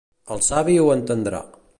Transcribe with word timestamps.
El 0.35 0.41
savi 0.45 0.79
ho 0.85 0.89
entendrà. 0.95 1.43